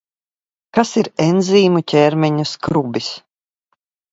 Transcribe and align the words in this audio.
Kas 0.77 0.93
ir 1.01 1.09
enzīmu 1.25 1.83
ķermeņa 1.93 2.49
skrubis? 2.53 3.15